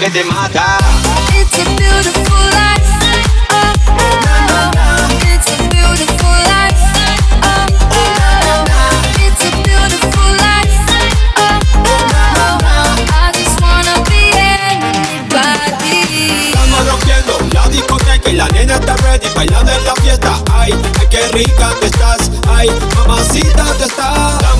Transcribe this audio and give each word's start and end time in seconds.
que 0.00 0.08
te 0.10 0.24
mata. 0.24 0.78
It's 1.38 1.56
a 1.60 1.64
beautiful 1.76 2.44
life. 2.56 2.90
It's 5.20 5.46
a 5.52 5.60
beautiful 5.68 6.38
life. 6.52 6.86
I 13.12 13.14
just 13.34 13.56
wanna 13.60 13.94
be 14.08 14.20
anybody. 14.40 16.50
Estamos 16.54 16.82
rompiendo 16.88 17.32
la 17.52 17.62
discoteca 17.68 18.30
y 18.30 18.32
la 18.32 18.48
nena 18.48 18.74
está 18.76 18.96
ready 18.96 19.28
bailando 19.36 19.70
en 19.70 19.84
la 19.84 19.94
fiesta. 19.96 20.32
Ay, 20.54 20.72
ay 20.98 21.06
qué 21.10 21.28
rica 21.32 21.74
te 21.80 21.86
estás. 21.88 22.30
Ay, 22.48 22.70
mamacita 23.06 23.64
te 23.76 23.84
estás. 23.84 24.59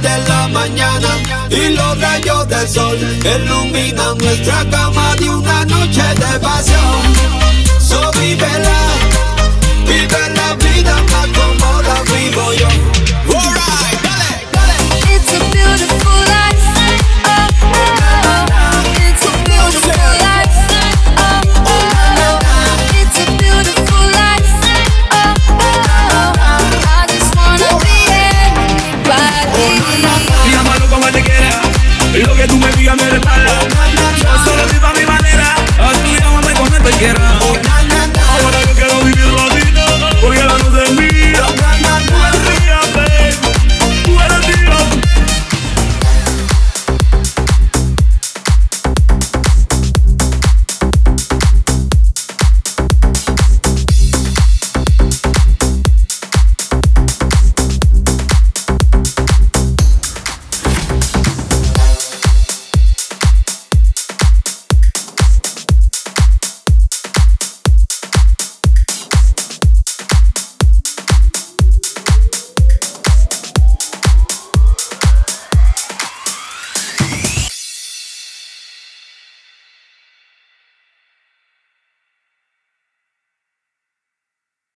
de 0.00 0.18
la 0.26 0.48
mañana 0.48 1.08
y 1.50 1.68
los 1.70 2.00
rayos 2.00 2.48
del 2.48 2.68
sol 2.68 2.98
iluminan 2.98 4.16
nuestra 4.18 4.64
cama 4.70 5.14
de 5.16 5.28
un 5.28 5.41
хера 37.02 37.31